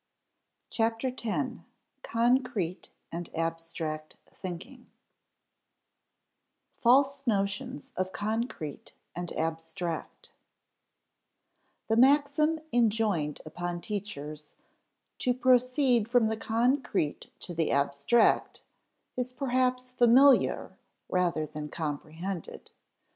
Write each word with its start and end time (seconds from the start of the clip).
CHAPTER 0.71 1.11
TEN 1.11 1.63
CONCRETE 2.01 2.89
AND 3.11 3.29
ABSTRACT 3.35 4.17
THINKING 4.33 4.87
[Sidenote: 4.87 4.89
False 6.79 7.27
notions 7.27 7.91
of 7.95 8.11
concrete 8.11 8.93
and 9.15 9.31
abstract] 9.33 10.31
The 11.87 11.97
maxim 11.97 12.61
enjoined 12.73 13.41
upon 13.45 13.79
teachers, 13.79 14.55
"to 15.19 15.35
proceed 15.35 16.09
from 16.09 16.29
the 16.29 16.37
concrete 16.37 17.29
to 17.41 17.53
the 17.53 17.69
abstract," 17.71 18.63
is 19.15 19.31
perhaps 19.31 19.91
familiar 19.91 20.79
rather 21.09 21.45
than 21.45 21.69
comprehended. 21.69 22.71